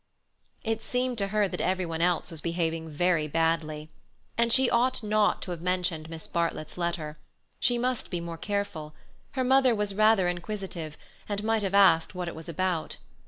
It 0.63 0.81
seemed 0.81 1.19
to 1.19 1.27
her 1.27 1.47
that 1.47 1.61
everyone 1.61 2.01
else 2.01 2.31
was 2.31 2.41
behaving 2.41 2.89
very 2.89 3.27
badly. 3.27 3.91
And 4.35 4.51
she 4.51 4.67
ought 4.67 5.03
not 5.03 5.43
to 5.43 5.51
have 5.51 5.61
mentioned 5.61 6.09
Miss 6.09 6.25
Bartlett's 6.25 6.75
letter. 6.75 7.19
She 7.59 7.77
must 7.77 8.09
be 8.09 8.19
more 8.19 8.39
careful; 8.39 8.95
her 9.33 9.43
mother 9.43 9.75
was 9.75 9.93
rather 9.93 10.27
inquisitive, 10.27 10.97
and 11.29 11.43
might 11.43 11.61
have 11.61 11.75
asked 11.75 12.15
what 12.15 12.27
it 12.27 12.33
was 12.33 12.49
about. 12.49 12.97